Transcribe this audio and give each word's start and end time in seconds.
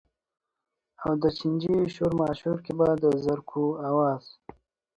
او 1.03 1.11
د 1.21 1.23
چڼچڼو 1.37 1.91
شورماشور 1.95 2.57
کي 2.65 2.73
به 2.77 2.87
د 3.01 3.05
زرکو 3.25 3.63
آواز 3.89 4.23